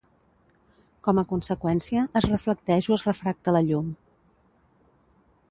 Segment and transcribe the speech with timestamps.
[1.07, 3.95] Com a conseqüència, es reflecteix o es refracta la llum.